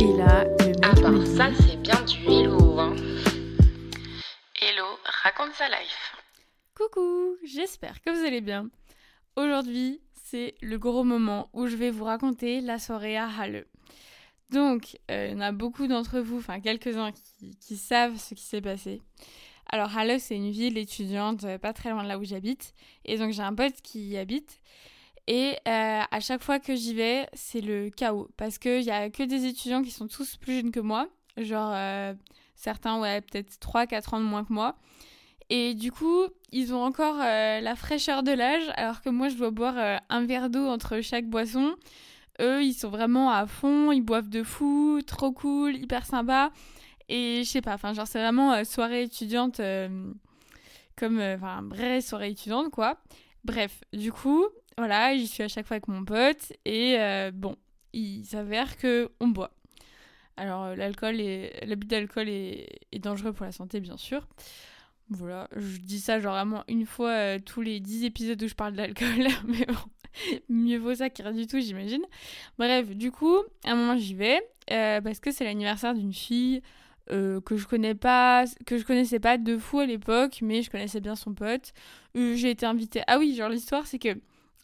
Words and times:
Et 0.00 0.16
là, 0.16 0.44
le 0.44 1.18
mec 1.18 1.26
ça, 1.26 1.50
c'est 1.60 1.76
bien 1.76 2.02
du 2.06 2.24
hello. 2.24 2.78
Hein. 2.78 2.96
Hello, 4.58 4.86
raconte 5.04 5.52
sa 5.52 5.68
life. 5.68 6.16
Coucou, 6.74 7.36
j'espère 7.44 8.00
que 8.00 8.08
vous 8.08 8.24
allez 8.24 8.40
bien. 8.40 8.70
Aujourd'hui, 9.36 10.00
c'est 10.14 10.54
le 10.62 10.78
gros 10.78 11.04
moment 11.04 11.50
où 11.52 11.66
je 11.66 11.76
vais 11.76 11.90
vous 11.90 12.04
raconter 12.04 12.62
la 12.62 12.78
soirée 12.78 13.18
à 13.18 13.28
Halle. 13.28 13.66
Donc, 14.48 14.96
euh, 15.10 15.26
il 15.26 15.34
y 15.34 15.36
en 15.36 15.42
a 15.42 15.52
beaucoup 15.52 15.86
d'entre 15.86 16.20
vous, 16.20 16.38
enfin 16.38 16.60
quelques-uns 16.60 17.12
qui, 17.12 17.58
qui 17.60 17.76
savent 17.76 18.16
ce 18.16 18.32
qui 18.32 18.44
s'est 18.44 18.62
passé. 18.62 19.02
Alors, 19.70 19.94
Halle, 19.94 20.18
c'est 20.18 20.34
une 20.34 20.50
ville 20.50 20.78
étudiante 20.78 21.44
euh, 21.44 21.58
pas 21.58 21.74
très 21.74 21.90
loin 21.90 22.04
de 22.04 22.08
là 22.08 22.18
où 22.18 22.24
j'habite. 22.24 22.72
Et 23.04 23.18
donc, 23.18 23.32
j'ai 23.32 23.42
un 23.42 23.54
pote 23.54 23.82
qui 23.82 24.08
y 24.08 24.16
habite. 24.16 24.62
Et 25.26 25.56
euh, 25.68 26.02
à 26.10 26.20
chaque 26.20 26.42
fois 26.42 26.58
que 26.58 26.74
j'y 26.74 26.94
vais, 26.94 27.28
c'est 27.32 27.60
le 27.60 27.90
chaos. 27.90 28.28
Parce 28.36 28.58
qu'il 28.58 28.82
y 28.82 28.90
a 28.90 29.10
que 29.10 29.22
des 29.22 29.46
étudiants 29.46 29.82
qui 29.82 29.90
sont 29.90 30.08
tous 30.08 30.36
plus 30.36 30.56
jeunes 30.56 30.72
que 30.72 30.80
moi. 30.80 31.08
Genre, 31.36 31.72
euh, 31.74 32.14
certains, 32.54 33.00
ouais, 33.00 33.20
peut-être 33.20 33.58
3-4 33.60 34.14
ans 34.14 34.20
de 34.20 34.24
moins 34.24 34.44
que 34.44 34.52
moi. 34.52 34.76
Et 35.48 35.74
du 35.74 35.90
coup, 35.92 36.26
ils 36.52 36.72
ont 36.74 36.82
encore 36.82 37.16
euh, 37.20 37.60
la 37.60 37.74
fraîcheur 37.76 38.22
de 38.22 38.32
l'âge, 38.32 38.64
alors 38.76 39.02
que 39.02 39.08
moi, 39.08 39.28
je 39.28 39.36
dois 39.36 39.50
boire 39.50 40.00
un 40.08 40.24
verre 40.24 40.48
d'eau 40.48 40.66
entre 40.68 41.00
chaque 41.00 41.26
boisson. 41.26 41.74
Eux, 42.40 42.62
ils 42.62 42.74
sont 42.74 42.88
vraiment 42.88 43.30
à 43.30 43.46
fond, 43.46 43.92
ils 43.92 44.00
boivent 44.00 44.30
de 44.30 44.42
fou, 44.42 45.00
trop 45.06 45.32
cool, 45.32 45.76
hyper 45.76 46.06
sympa. 46.06 46.50
Et 47.08 47.42
je 47.44 47.48
sais 47.48 47.60
pas, 47.60 47.74
enfin, 47.74 47.92
genre, 47.92 48.06
c'est 48.06 48.20
vraiment 48.20 48.64
soirée 48.64 49.02
étudiante, 49.02 49.60
comme, 50.96 51.20
enfin, 51.20 51.62
vraie 51.68 52.00
soirée 52.00 52.30
étudiante, 52.30 52.70
quoi. 52.70 53.00
Bref, 53.44 53.80
du 53.92 54.12
coup, 54.12 54.46
voilà, 54.78 55.16
j'y 55.16 55.26
suis 55.26 55.42
à 55.42 55.48
chaque 55.48 55.66
fois 55.66 55.76
avec 55.76 55.88
mon 55.88 56.04
pote, 56.04 56.52
et 56.64 56.96
euh, 56.98 57.30
bon, 57.32 57.56
il 57.92 58.24
s'avère 58.24 58.76
que 58.76 59.10
on 59.20 59.28
boit. 59.28 59.52
Alors, 60.36 60.64
euh, 60.64 60.74
l'alcool 60.76 61.16
l'abus 61.62 61.86
d'alcool 61.86 62.28
est, 62.28 62.98
dangereux 62.98 63.32
pour 63.32 63.44
la 63.44 63.52
santé, 63.52 63.80
bien 63.80 63.96
sûr. 63.96 64.26
Voilà, 65.10 65.48
je 65.56 65.78
dis 65.78 65.98
ça 65.98 66.20
genre 66.20 66.34
vraiment 66.34 66.62
une 66.68 66.86
fois 66.86 67.10
euh, 67.10 67.38
tous 67.44 67.62
les 67.62 67.80
10 67.80 68.04
épisodes 68.04 68.40
où 68.42 68.48
je 68.48 68.54
parle 68.54 68.74
d'alcool, 68.74 69.26
mais 69.46 69.66
bon, 69.66 69.74
mieux 70.48 70.78
vaut 70.78 70.94
ça 70.94 71.10
que 71.10 71.22
rien 71.22 71.32
du 71.32 71.46
tout, 71.46 71.60
j'imagine. 71.60 72.02
Bref, 72.58 72.88
du 72.90 73.10
coup, 73.10 73.38
à 73.64 73.72
un 73.72 73.74
moment 73.74 73.98
j'y 73.98 74.14
vais, 74.14 74.40
parce 74.68 75.18
que 75.18 75.32
c'est 75.32 75.44
l'anniversaire 75.44 75.94
d'une 75.94 76.14
fille 76.14 76.62
que 77.08 77.56
je 77.56 77.66
connais 77.66 77.96
pas, 77.96 78.44
que 78.66 78.78
je 78.78 78.84
connaissais 78.84 79.18
pas 79.18 79.36
de 79.36 79.58
fou 79.58 79.80
à 79.80 79.86
l'époque, 79.86 80.38
mais 80.42 80.62
je 80.62 80.70
connaissais 80.70 81.00
bien 81.00 81.16
son 81.16 81.34
pote. 81.34 81.72
J'ai 82.14 82.50
été 82.50 82.64
invitée. 82.64 83.02
Ah 83.08 83.18
oui, 83.18 83.34
genre 83.34 83.48
l'histoire 83.48 83.86
c'est 83.88 83.98
que 83.98 84.16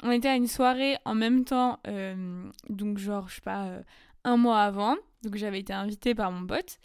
on 0.03 0.11
était 0.11 0.29
à 0.29 0.37
une 0.37 0.47
soirée 0.47 0.97
en 1.05 1.15
même 1.15 1.45
temps, 1.45 1.81
euh, 1.87 2.45
donc 2.69 2.99
genre, 2.99 3.29
je 3.29 3.37
sais 3.37 3.41
pas, 3.41 3.67
euh, 3.67 3.83
un 4.25 4.37
mois 4.37 4.61
avant, 4.61 4.97
donc 5.23 5.37
j'avais 5.37 5.61
été 5.61 5.73
invitée 5.73 6.15
par 6.15 6.31
mon 6.31 6.47
pote. 6.47 6.79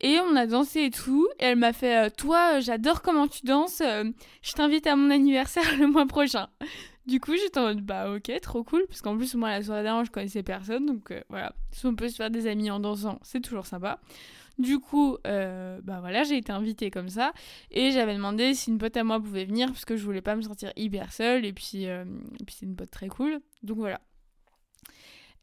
Et 0.00 0.18
on 0.18 0.34
a 0.34 0.46
dansé 0.46 0.86
et 0.86 0.90
tout. 0.90 1.28
Et 1.38 1.44
elle 1.44 1.58
m'a 1.58 1.72
fait 1.72 2.06
euh, 2.06 2.10
Toi, 2.10 2.58
j'adore 2.58 3.02
comment 3.02 3.28
tu 3.28 3.46
danses. 3.46 3.80
je 3.80 4.52
t'invite 4.52 4.88
à 4.88 4.96
mon 4.96 5.10
anniversaire 5.10 5.64
le 5.78 5.86
mois 5.86 6.06
prochain. 6.06 6.48
Du 7.06 7.20
coup, 7.20 7.34
j'étais 7.36 7.60
en 7.60 7.64
mode 7.64 7.82
Bah, 7.82 8.12
ok, 8.12 8.32
trop 8.40 8.64
cool. 8.64 8.84
Parce 8.88 9.00
qu'en 9.00 9.16
plus, 9.16 9.36
moi, 9.36 9.50
la 9.50 9.62
soirée 9.62 9.84
d'avant, 9.84 10.02
je 10.02 10.10
connaissais 10.10 10.42
personne. 10.42 10.86
Donc 10.86 11.14
voilà. 11.28 11.54
Si 11.70 11.86
on 11.86 11.94
peut 11.94 12.08
se 12.08 12.16
faire 12.16 12.30
des 12.30 12.48
amis 12.48 12.68
en 12.68 12.80
dansant, 12.80 13.20
c'est 13.22 13.40
toujours 13.40 13.66
sympa. 13.66 14.00
Du 14.58 14.78
coup, 14.78 15.16
euh, 15.26 15.80
bah 15.82 16.02
j'ai 16.24 16.36
été 16.36 16.52
invitée 16.52 16.90
comme 16.90 17.08
ça. 17.08 17.32
Et 17.70 17.90
j'avais 17.90 18.14
demandé 18.14 18.54
si 18.54 18.70
une 18.70 18.78
pote 18.78 18.96
à 18.96 19.04
moi 19.04 19.20
pouvait 19.20 19.44
venir. 19.44 19.68
Parce 19.68 19.84
que 19.84 19.96
je 19.96 20.04
voulais 20.04 20.22
pas 20.22 20.36
me 20.36 20.42
sentir 20.42 20.72
hyper 20.76 21.12
seule. 21.12 21.44
Et 21.44 21.52
puis, 21.52 21.88
euh, 21.88 22.04
puis 22.46 22.56
c'est 22.58 22.66
une 22.66 22.76
pote 22.76 22.90
très 22.90 23.08
cool. 23.08 23.40
Donc 23.62 23.78
voilà. 23.78 24.00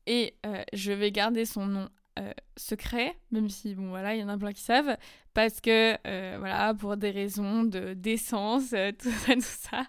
Et 0.05 0.35
euh, 0.45 0.63
je 0.73 0.91
vais 0.91 1.11
garder 1.11 1.45
son 1.45 1.65
nom 1.65 1.89
secret, 2.57 3.15
même 3.31 3.47
si 3.47 3.75
bon 3.75 3.87
voilà, 3.87 4.13
il 4.13 4.19
y 4.19 4.23
en 4.25 4.27
a 4.27 4.37
plein 4.37 4.51
qui 4.51 4.59
savent, 4.59 4.97
parce 5.33 5.61
que 5.61 5.95
voilà, 6.37 6.73
pour 6.73 6.97
des 6.97 7.11
raisons 7.11 7.63
de 7.63 7.93
décence, 7.93 8.73
euh, 8.73 8.91
tout 8.99 9.09
ça, 9.09 9.35
tout 9.35 9.41
ça. 9.41 9.85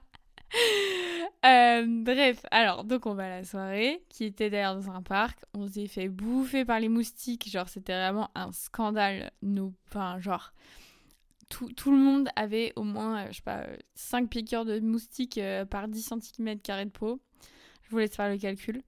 Euh, 1.46 1.86
bref, 1.86 2.44
alors 2.50 2.84
donc 2.84 3.06
on 3.06 3.14
va 3.14 3.24
à 3.24 3.28
la 3.28 3.44
soirée, 3.44 4.02
qui 4.10 4.24
était 4.24 4.50
d'ailleurs 4.50 4.74
dans 4.74 4.90
un 4.90 5.02
parc. 5.02 5.38
On 5.54 5.66
s'est 5.66 5.86
fait 5.86 6.08
bouffer 6.08 6.64
par 6.64 6.80
les 6.80 6.88
moustiques, 6.88 7.50
genre 7.50 7.68
c'était 7.68 7.94
vraiment 7.94 8.30
un 8.34 8.52
scandale. 8.52 9.30
Nous, 9.42 9.72
enfin 9.88 10.20
genre 10.20 10.52
tout, 11.48 11.70
tout 11.72 11.90
le 11.90 11.98
monde 11.98 12.28
avait 12.36 12.72
au 12.76 12.84
moins, 12.84 13.24
euh, 13.24 13.26
je 13.30 13.36
sais 13.36 13.42
pas, 13.42 13.64
5 13.94 14.28
piqûres 14.28 14.64
de 14.64 14.80
moustiques 14.80 15.38
euh, 15.38 15.64
par 15.64 15.88
10 15.88 16.12
cm 16.20 16.56
de 16.56 16.88
peau. 16.90 17.20
Je 17.82 17.90
vous 17.90 17.98
laisse 17.98 18.14
faire 18.14 18.30
le 18.30 18.38
calcul. 18.38 18.82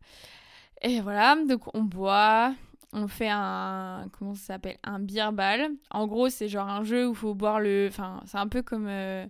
Et 0.82 1.00
voilà, 1.00 1.36
donc 1.46 1.74
on 1.74 1.82
boit, 1.82 2.54
on 2.92 3.08
fait 3.08 3.28
un 3.30 4.06
comment 4.12 4.34
ça 4.34 4.54
s'appelle? 4.54 4.78
Un 4.84 5.00
beer 5.00 5.32
ball 5.32 5.70
en 5.90 6.06
gros 6.06 6.28
c'est 6.28 6.48
genre 6.48 6.68
un 6.68 6.84
jeu 6.84 7.06
où 7.08 7.12
il 7.12 7.16
faut 7.16 7.34
boire 7.34 7.60
le 7.60 7.86
enfin 7.88 8.20
c'est 8.26 8.38
un 8.38 8.48
peu 8.48 8.62
comme 8.62 8.86
euh, 8.86 9.26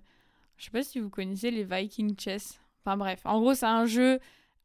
je 0.57 0.65
sais 0.65 0.71
pas 0.71 0.83
si 0.83 0.99
vous 0.99 1.11
connaissez 1.11 1.51
les 1.51 1.65
Viking 1.65 2.19
chess 2.19 2.62
enfin 2.85 2.97
bref. 2.97 3.21
En 3.25 3.41
gros 3.41 3.55
c'est 3.55 3.67
un 3.67 3.87
jeu 3.87 4.19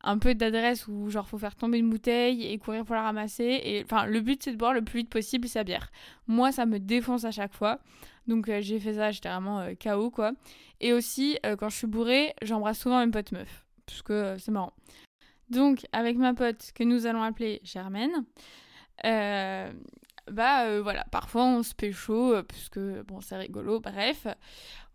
un 0.03 0.17
peu 0.19 0.35
d'adresse 0.35 0.87
où 0.87 1.09
genre 1.09 1.27
faut 1.27 1.37
faire 1.37 1.55
tomber 1.55 1.79
une 1.79 1.89
bouteille 1.89 2.45
et 2.45 2.57
courir 2.57 2.85
pour 2.85 2.95
la 2.95 3.01
ramasser 3.03 3.61
et 3.63 3.83
enfin 3.83 4.05
le 4.05 4.21
but 4.21 4.43
c'est 4.43 4.51
de 4.51 4.57
boire 4.57 4.73
le 4.73 4.83
plus 4.83 4.99
vite 4.99 5.09
possible 5.09 5.47
sa 5.47 5.63
bière. 5.63 5.91
Moi 6.27 6.51
ça 6.51 6.65
me 6.65 6.79
défonce 6.79 7.25
à 7.25 7.31
chaque 7.31 7.53
fois. 7.53 7.79
Donc 8.27 8.49
euh, 8.49 8.59
j'ai 8.61 8.79
fait 8.79 8.95
ça 8.95 9.11
j'étais 9.11 9.29
vraiment 9.29 9.59
euh, 9.59 9.73
KO 9.81 10.11
quoi. 10.11 10.33
Et 10.79 10.93
aussi 10.93 11.37
euh, 11.45 11.55
quand 11.55 11.69
je 11.69 11.77
suis 11.77 11.87
bourrée 11.87 12.33
j'embrasse 12.41 12.79
souvent 12.79 13.03
mes 13.05 13.11
potes 13.11 13.31
meufs 13.31 13.65
parce 13.85 14.01
que 14.01 14.13
euh, 14.13 14.37
c'est 14.37 14.51
marrant. 14.51 14.73
Donc 15.49 15.85
avec 15.93 16.17
ma 16.17 16.33
pote 16.33 16.71
que 16.75 16.83
nous 16.83 17.05
allons 17.05 17.23
appeler 17.23 17.61
Germaine 17.63 18.25
bah 20.31 20.65
euh, 20.65 20.81
voilà, 20.81 21.05
parfois 21.11 21.45
on 21.45 21.63
se 21.63 21.73
pécho, 21.73 22.33
euh, 22.33 22.43
puisque 22.43 22.79
bon, 22.79 23.21
c'est 23.21 23.37
rigolo, 23.37 23.79
bref. 23.79 24.27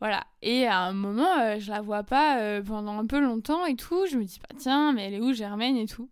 Voilà. 0.02 0.26
Et 0.42 0.66
à 0.66 0.80
un 0.80 0.92
moment, 0.92 1.38
euh, 1.38 1.60
je 1.60 1.70
la 1.70 1.80
vois 1.80 2.02
pas 2.02 2.40
euh, 2.40 2.60
pendant 2.60 2.98
un 2.98 3.06
peu 3.06 3.20
longtemps 3.20 3.64
et 3.66 3.76
tout. 3.76 4.04
Je 4.10 4.16
me 4.16 4.24
dis, 4.24 4.40
bah 4.40 4.56
tiens, 4.58 4.92
mais 4.92 5.06
elle 5.06 5.14
est 5.14 5.20
où 5.20 5.32
Germaine 5.32 5.76
et 5.76 5.86
tout? 5.86 6.10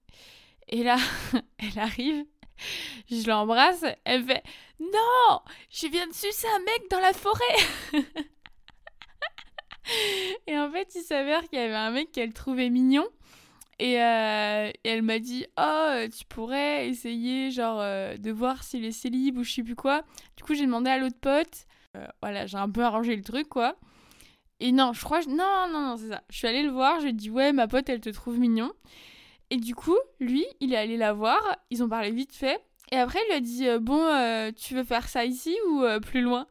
Et 0.69 0.85
là, 0.85 0.97
elle 1.59 1.77
arrive, 1.77 2.25
je 3.11 3.27
l'embrasse, 3.27 3.85
elle 4.05 4.25
fait 4.25 4.45
Non 4.79 5.41
Je 5.71 5.89
viens 5.89 6.07
de 6.07 6.13
sucer 6.13 6.47
un 6.55 6.61
mec 6.61 6.89
dans 6.89 7.01
la 7.01 7.13
forêt 7.13 7.43
Et 10.47 10.57
en 10.57 10.71
fait, 10.71 10.95
il 10.95 11.03
s'avère 11.03 11.41
qu'il 11.49 11.59
y 11.59 11.63
avait 11.63 11.75
un 11.75 11.91
mec 11.91 12.13
qu'elle 12.13 12.33
trouvait 12.33 12.71
mignon. 12.71 13.09
Et, 13.81 13.99
euh, 13.99 14.71
et 14.85 14.89
elle 14.91 15.03
m'a 15.03 15.19
dit 15.19 15.47
Oh, 15.59 15.63
euh, 15.63 16.09
tu 16.09 16.27
pourrais 16.27 16.87
essayer, 16.89 17.51
genre, 17.51 17.81
euh, 17.81 18.19
de 18.19 18.31
voir 18.31 18.63
s'il 18.63 18.85
est 18.85 18.93
célib 18.93 19.39
ou 19.39 19.43
je 19.43 19.51
sais 19.51 19.63
plus 19.63 19.75
quoi. 19.75 20.03
Du 20.37 20.45
coup, 20.45 20.55
j'ai 20.55 20.67
demandé 20.67 20.91
à 20.91 20.99
l'autre 20.99 21.19
pote. 21.19 21.67
Voilà, 22.23 22.47
j'ai 22.47 22.59
un 22.59 22.71
peu 22.71 22.85
arrangé 22.85 23.17
le 23.17 23.23
truc, 23.23 23.49
quoi. 23.49 23.75
Et 24.61 24.71
non, 24.71 24.93
je 24.93 25.03
crois. 25.03 25.21
Non, 25.27 25.67
non, 25.73 25.81
non, 25.81 25.97
c'est 25.97 26.11
ça. 26.11 26.23
Je 26.29 26.37
suis 26.37 26.47
allée 26.47 26.63
le 26.63 26.71
voir, 26.71 27.01
je 27.01 27.05
lui 27.05 27.11
ai 27.11 27.15
dit 27.15 27.31
Ouais, 27.31 27.53
ma 27.53 27.67
pote, 27.67 27.89
elle 27.89 28.01
te 28.01 28.11
trouve 28.11 28.39
mignon. 28.39 28.71
Et 29.49 29.57
du 29.57 29.75
coup, 29.75 29.97
lui, 30.21 30.45
il 30.61 30.75
est 30.75 30.77
allé 30.77 30.99
la 30.99 31.15
voir. 31.15 31.41
Ils 31.71 31.83
ont 31.83 31.89
parlé 31.89 32.11
vite 32.11 32.35
fait. 32.35 32.61
Et 32.93 32.97
après, 32.97 33.19
il 33.25 33.31
lui 33.31 33.37
a 33.37 33.41
dit 33.41 33.67
Bon, 33.81 34.53
tu 34.53 34.75
veux 34.75 34.85
faire 34.85 35.09
ça 35.09 35.25
ici 35.25 35.57
ou 35.71 35.85
plus 36.03 36.21
loin? 36.21 36.47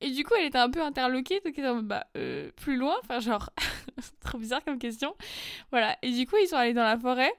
Et 0.00 0.10
du 0.10 0.24
coup, 0.24 0.34
elle 0.38 0.46
était 0.46 0.58
un 0.58 0.70
peu 0.70 0.82
interloquée. 0.82 1.40
Donc, 1.44 1.58
elle 1.58 1.82
Bah, 1.82 2.06
euh, 2.16 2.50
plus 2.56 2.76
loin 2.76 2.94
Enfin, 3.02 3.20
genre, 3.20 3.50
trop 4.20 4.38
bizarre 4.38 4.64
comme 4.64 4.78
question. 4.78 5.14
Voilà. 5.70 5.96
Et 6.02 6.10
du 6.12 6.26
coup, 6.26 6.36
ils 6.42 6.48
sont 6.48 6.56
allés 6.56 6.74
dans 6.74 6.84
la 6.84 6.98
forêt. 6.98 7.32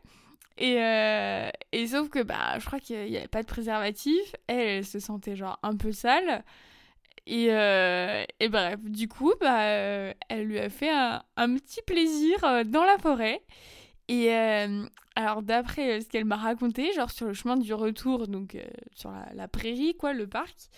Et, 0.57 0.79
euh, 0.79 1.49
sauf 1.87 2.09
que, 2.09 2.21
bah, 2.21 2.59
je 2.59 2.65
crois 2.65 2.79
qu'il 2.79 3.03
n'y 3.05 3.17
avait 3.17 3.27
pas 3.27 3.41
de 3.41 3.47
préservatif. 3.47 4.35
Elle, 4.47 4.59
elle 4.59 4.85
se 4.85 4.99
sentait 4.99 5.35
genre 5.35 5.59
un 5.63 5.75
peu 5.75 5.91
sale. 5.91 6.43
Et, 7.25 7.47
euh, 7.51 8.23
et 8.39 8.49
bref, 8.49 8.79
du 8.81 9.07
coup, 9.07 9.33
bah, 9.39 9.63
elle 9.63 10.43
lui 10.43 10.59
a 10.59 10.69
fait 10.69 10.89
un, 10.91 11.23
petit 11.55 11.81
plaisir 11.85 12.65
dans 12.65 12.83
la 12.83 12.97
forêt. 12.99 13.41
Et 14.07 14.31
alors, 15.15 15.41
d'après 15.41 16.01
ce 16.01 16.09
qu'elle 16.09 16.25
m'a 16.25 16.35
raconté, 16.35 16.91
genre 16.93 17.11
sur 17.11 17.27
le 17.27 17.33
chemin 17.33 17.57
du 17.57 17.73
retour, 17.73 18.27
donc 18.27 18.57
sur 18.93 19.11
la, 19.11 19.29
la 19.33 19.47
prairie, 19.47 19.95
quoi, 19.95 20.13
le 20.13 20.27
parc, 20.27 20.69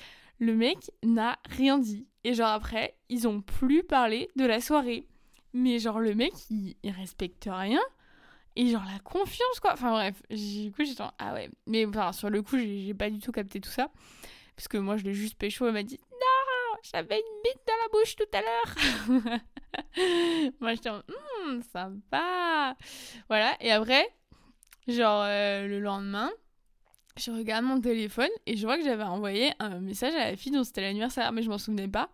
le 0.44 0.56
mec 0.56 0.92
n'a 1.04 1.40
rien 1.50 1.80
dit. 1.80 2.06
Et 2.24 2.34
genre 2.34 2.50
après, 2.50 2.95
ils 3.10 3.28
ont 3.28 3.42
plus 3.42 3.84
parlé 3.84 4.30
de 4.36 4.45
la 4.45 4.60
soirée. 4.60 5.07
Mais 5.54 5.80
genre, 5.80 6.00
le 6.00 6.16
mec, 6.16 6.34
il, 6.50 6.75
respecte 6.92 7.48
rien. 7.50 7.81
Et 8.56 8.68
genre, 8.68 8.84
la 8.92 9.00
confiance, 9.00 9.60
quoi. 9.62 9.74
Enfin 9.74 9.92
bref, 9.92 10.22
du 10.30 10.72
coup, 10.72 10.84
j'étais 10.84 11.04
Ah 11.19 11.34
ouais. 11.34 11.50
Mais 11.68 11.86
enfin, 11.86 12.12
sur 12.12 12.30
le 12.30 12.42
coup, 12.42 12.57
j'ai 12.57 12.94
pas 12.94 13.10
du 13.10 13.19
tout 13.19 13.31
capté 13.31 13.60
tout 13.62 13.69
ça. 13.69 13.90
Parce 14.56 14.68
que 14.68 14.78
moi, 14.78 14.98
je 14.98 15.04
l'ai 15.04 15.13
juste 15.13 15.38
pécho. 15.38 15.68
Elle 15.68 15.74
m'a 15.74 15.84
dit 15.84 16.00
Non, 16.12 16.78
j'avais 16.92 17.18
une 17.18 17.42
bite 17.44 17.62
dans 17.68 17.74
la 17.84 17.89
bouche 17.92 18.16
tout 18.16 18.24
à 18.34 18.42
l'heure. 18.42 19.42
moi, 20.60 20.74
j'étais 20.74 20.89
en 20.89 21.01
Hum, 21.46 21.62
sympa. 21.72 22.75
Voilà. 23.30 23.56
Et 23.62 23.72
après, 23.72 24.07
genre, 24.88 25.24
euh, 25.25 25.68
le 25.68 25.80
lendemain, 25.80 26.31
je 27.18 27.31
regarde 27.31 27.65
mon 27.65 27.80
téléphone 27.80 28.30
et 28.45 28.57
je 28.57 28.65
vois 28.65 28.77
que 28.77 28.83
j'avais 28.83 29.04
envoyé 29.04 29.51
un 29.60 29.80
message 29.80 30.13
à 30.15 30.31
la 30.31 30.36
fille 30.36 30.51
dont 30.51 30.63
c'était 30.63 30.81
l'anniversaire, 30.81 31.31
mais 31.31 31.42
je 31.42 31.50
m'en 31.50 31.57
souvenais 31.57 31.88
pas. 31.88 32.10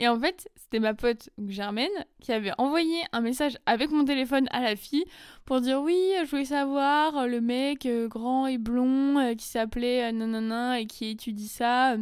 Et 0.00 0.06
en 0.06 0.18
fait, 0.18 0.48
c'était 0.54 0.78
ma 0.78 0.94
pote 0.94 1.28
Germaine 1.48 1.90
qui 2.20 2.32
avait 2.32 2.52
envoyé 2.56 3.00
un 3.12 3.20
message 3.20 3.58
avec 3.66 3.90
mon 3.90 4.04
téléphone 4.04 4.46
à 4.52 4.60
la 4.60 4.76
fille 4.76 5.04
pour 5.44 5.60
dire 5.60 5.80
oui, 5.82 5.98
je 6.24 6.30
voulais 6.30 6.44
savoir 6.44 7.16
euh, 7.16 7.26
le 7.26 7.40
mec 7.40 7.84
euh, 7.84 8.06
grand 8.06 8.46
et 8.46 8.58
blond 8.58 9.18
euh, 9.18 9.34
qui 9.34 9.46
s'appelait 9.46 10.12
nanana 10.12 10.80
et 10.80 10.86
qui 10.86 11.10
étudie 11.10 11.48
ça. 11.48 11.96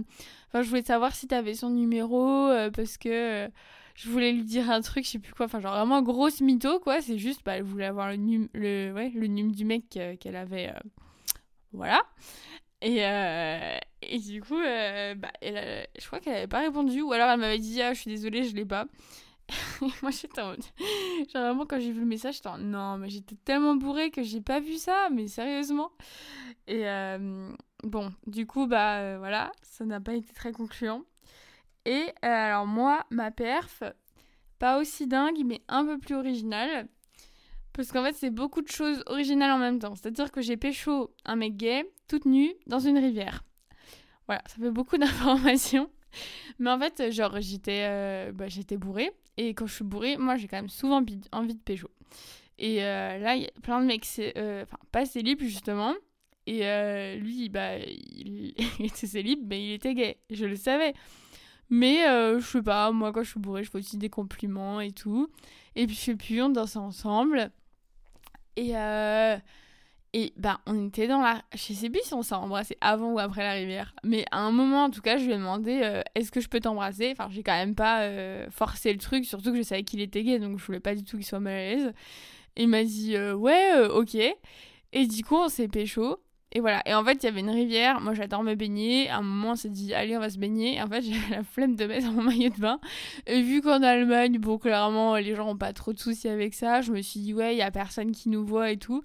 Enfin, 0.48 0.62
je 0.62 0.68
voulais 0.68 0.82
savoir 0.82 1.14
si 1.14 1.26
t'avais 1.26 1.54
son 1.54 1.70
numéro 1.70 2.48
parce 2.74 2.98
que 2.98 3.48
je 3.94 4.10
voulais 4.10 4.32
lui 4.32 4.44
dire 4.44 4.70
un 4.70 4.82
truc, 4.82 5.04
je 5.04 5.12
sais 5.12 5.18
plus 5.18 5.32
quoi. 5.32 5.46
Enfin, 5.46 5.60
genre 5.60 5.74
vraiment 5.74 6.02
grosse 6.02 6.40
mytho, 6.42 6.78
quoi. 6.80 7.00
C'est 7.00 7.18
juste, 7.18 7.40
bah, 7.44 7.56
elle 7.56 7.62
voulait 7.62 7.86
avoir 7.86 8.10
le 8.10 8.16
num, 8.16 8.48
le, 8.52 8.92
ouais, 8.92 9.10
le 9.14 9.26
num 9.26 9.52
du 9.52 9.64
mec 9.64 9.84
qu'elle 9.88 10.36
avait. 10.36 10.72
Voilà. 11.76 12.02
Et, 12.82 13.04
euh, 13.04 13.78
et 14.02 14.18
du 14.18 14.42
coup, 14.42 14.58
euh, 14.58 15.14
bah, 15.14 15.32
je 15.42 16.06
crois 16.06 16.20
qu'elle 16.20 16.36
avait 16.36 16.46
pas 16.46 16.60
répondu, 16.60 17.00
ou 17.02 17.12
alors 17.12 17.30
elle 17.30 17.40
m'avait 17.40 17.58
dit 17.58 17.80
Ah, 17.80 17.94
je 17.94 18.00
suis 18.00 18.10
désolée, 18.10 18.44
je 18.44 18.54
l'ai 18.54 18.66
pas. 18.66 18.86
moi 20.02 20.10
j'étais 20.10 20.40
en 20.40 20.48
mode. 20.48 20.62
Genre 21.32 21.42
vraiment, 21.42 21.66
quand 21.66 21.78
j'ai 21.78 21.92
vu 21.92 22.00
le 22.00 22.06
message, 22.06 22.36
j'étais 22.36 22.48
en 22.48 22.58
Non, 22.58 22.98
mais 22.98 23.08
j'étais 23.08 23.36
tellement 23.44 23.76
bourrée 23.76 24.10
que 24.10 24.22
j'ai 24.22 24.40
pas 24.40 24.60
vu 24.60 24.76
ça, 24.76 25.08
mais 25.12 25.28
sérieusement. 25.28 25.92
Et 26.66 26.88
euh, 26.88 27.52
bon, 27.84 28.12
du 28.26 28.46
coup, 28.46 28.66
bah 28.66 29.18
voilà, 29.18 29.52
ça 29.62 29.84
n'a 29.84 30.00
pas 30.00 30.14
été 30.14 30.32
très 30.34 30.52
concluant. 30.52 31.04
Et 31.84 32.12
alors, 32.22 32.66
moi, 32.66 33.06
ma 33.10 33.30
perf, 33.30 33.84
pas 34.58 34.78
aussi 34.78 35.06
dingue, 35.06 35.42
mais 35.44 35.62
un 35.68 35.84
peu 35.84 35.98
plus 35.98 36.16
originale. 36.16 36.88
Parce 37.76 37.92
qu'en 37.92 38.02
fait, 38.02 38.14
c'est 38.14 38.30
beaucoup 38.30 38.62
de 38.62 38.68
choses 38.68 39.02
originales 39.04 39.50
en 39.50 39.58
même 39.58 39.78
temps. 39.78 39.94
C'est-à-dire 39.94 40.32
que 40.32 40.40
j'ai 40.40 40.56
pécho 40.56 41.14
un 41.26 41.36
mec 41.36 41.58
gay, 41.58 41.84
toute 42.08 42.24
nue, 42.24 42.54
dans 42.66 42.78
une 42.78 42.96
rivière. 42.96 43.44
Voilà, 44.26 44.42
ça 44.46 44.56
fait 44.56 44.70
beaucoup 44.70 44.96
d'informations. 44.98 45.90
Mais 46.58 46.70
en 46.70 46.78
fait, 46.78 47.10
genre, 47.12 47.36
j'étais 47.38 47.84
euh, 47.86 48.32
bah, 48.32 48.48
j'étais 48.48 48.78
bourrée. 48.78 49.12
Et 49.36 49.52
quand 49.52 49.66
je 49.66 49.74
suis 49.74 49.84
bourrée, 49.84 50.16
moi, 50.16 50.36
j'ai 50.36 50.48
quand 50.48 50.56
même 50.56 50.70
souvent 50.70 51.04
envie 51.32 51.54
de 51.54 51.62
pécho. 51.62 51.90
Et 52.58 52.82
euh, 52.82 53.18
là, 53.18 53.36
il 53.36 53.42
y 53.42 53.46
a 53.46 53.50
plein 53.62 53.82
de 53.82 53.86
mecs, 53.86 54.06
euh, 54.18 54.62
enfin, 54.62 54.78
pas 54.90 55.04
célib 55.04 55.42
justement. 55.42 55.94
Et 56.46 56.60
lui, 57.20 57.50
bah, 57.50 57.76
il, 57.78 58.54
était 58.78 59.06
célib, 59.06 59.40
mais 59.46 59.62
il 59.62 59.72
était 59.72 59.92
gay. 59.92 60.16
Je 60.30 60.46
le 60.46 60.56
savais. 60.56 60.94
Mais 61.68 62.04
je 62.06 62.40
sais 62.40 62.62
pas, 62.62 62.90
moi, 62.90 63.12
quand 63.12 63.22
je 63.22 63.30
suis 63.32 63.40
bourrée, 63.40 63.64
je 63.64 63.70
fais 63.70 63.78
aussi 63.78 63.98
des 63.98 64.08
compliments 64.08 64.80
et 64.80 64.92
tout. 64.92 65.28
Et 65.74 65.86
puis, 65.86 65.94
je 65.94 66.00
suis 66.00 66.16
plus, 66.16 66.40
on 66.40 66.48
danse 66.48 66.76
ensemble. 66.76 67.50
Et, 68.56 68.76
euh, 68.76 69.36
et 70.12 70.32
ben, 70.36 70.58
on 70.66 70.88
était 70.88 71.08
dans 71.08 71.20
la. 71.20 71.42
Je 71.54 71.74
sais 71.74 71.90
plus 71.90 72.00
si 72.02 72.14
on 72.14 72.22
s'est 72.22 72.34
embrassé 72.34 72.76
avant 72.80 73.12
ou 73.12 73.18
après 73.18 73.42
la 73.42 73.52
rivière. 73.52 73.94
Mais 74.02 74.24
à 74.30 74.40
un 74.40 74.50
moment, 74.50 74.84
en 74.84 74.90
tout 74.90 75.02
cas, 75.02 75.18
je 75.18 75.24
lui 75.24 75.32
ai 75.32 75.36
demandé 75.36 75.80
euh, 75.82 76.02
Est-ce 76.14 76.32
que 76.32 76.40
je 76.40 76.48
peux 76.48 76.60
t'embrasser? 76.60 77.12
Enfin, 77.12 77.28
j'ai 77.30 77.42
quand 77.42 77.52
même 77.52 77.74
pas 77.74 78.02
euh, 78.02 78.46
forcé 78.50 78.92
le 78.92 78.98
truc, 78.98 79.24
surtout 79.24 79.52
que 79.52 79.58
je 79.58 79.62
savais 79.62 79.84
qu'il 79.84 80.00
était 80.00 80.22
gay, 80.22 80.38
donc 80.38 80.58
je 80.58 80.64
voulais 80.64 80.80
pas 80.80 80.94
du 80.94 81.04
tout 81.04 81.16
qu'il 81.16 81.26
soit 81.26 81.40
mal 81.40 81.54
à 81.54 81.56
l'aise. 81.56 81.92
il 82.56 82.68
m'a 82.68 82.84
dit 82.84 83.16
Ouais, 83.18 83.86
ok. 83.88 84.16
Et 84.92 85.06
du 85.06 85.24
coup, 85.24 85.36
on 85.36 85.48
s'est 85.48 85.68
pécho. 85.68 86.18
Et 86.56 86.60
voilà. 86.60 86.80
Et 86.86 86.94
en 86.94 87.04
fait, 87.04 87.22
il 87.22 87.24
y 87.24 87.28
avait 87.28 87.40
une 87.40 87.50
rivière. 87.50 88.00
Moi, 88.00 88.14
j'adore 88.14 88.42
me 88.42 88.54
baigner. 88.54 89.10
À 89.10 89.18
un 89.18 89.22
moment, 89.22 89.50
on 89.50 89.56
s'est 89.56 89.68
dit, 89.68 89.92
allez, 89.92 90.16
on 90.16 90.20
va 90.20 90.30
se 90.30 90.38
baigner. 90.38 90.76
Et 90.76 90.82
en 90.82 90.86
fait, 90.86 91.02
j'avais 91.02 91.36
la 91.36 91.44
flemme 91.44 91.76
de 91.76 91.84
mettre 91.84 92.10
mon 92.10 92.22
maillot 92.22 92.48
de 92.48 92.58
bain. 92.58 92.80
Et 93.26 93.42
vu 93.42 93.60
qu'en 93.60 93.82
Allemagne, 93.82 94.38
bon, 94.38 94.56
clairement, 94.56 95.16
les 95.16 95.34
gens 95.34 95.50
ont 95.50 95.56
pas 95.58 95.74
trop 95.74 95.92
de 95.92 95.98
soucis 95.98 96.28
avec 96.28 96.54
ça, 96.54 96.80
je 96.80 96.92
me 96.92 97.02
suis 97.02 97.20
dit, 97.20 97.34
ouais, 97.34 97.54
il 97.54 97.58
y 97.58 97.62
a 97.62 97.70
personne 97.70 98.10
qui 98.10 98.30
nous 98.30 98.46
voit 98.46 98.70
et 98.70 98.78
tout. 98.78 99.02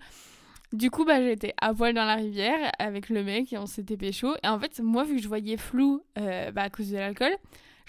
Du 0.72 0.90
coup, 0.90 1.04
bah, 1.04 1.22
j'étais 1.22 1.54
à 1.60 1.74
poil 1.74 1.94
dans 1.94 2.06
la 2.06 2.16
rivière 2.16 2.72
avec 2.80 3.10
le 3.10 3.22
mec 3.22 3.52
et 3.52 3.58
on 3.58 3.66
s'était 3.66 3.98
pécho. 3.98 4.34
Et 4.46 4.48
en 4.48 4.58
fait, 4.58 4.80
moi, 4.80 5.04
vu 5.04 5.18
que 5.18 5.22
je 5.22 5.28
voyais 5.28 5.58
flou 5.58 6.02
euh, 6.18 6.52
bah, 6.52 6.62
à 6.62 6.70
cause 6.70 6.90
de 6.90 6.96
l'alcool, 6.96 7.36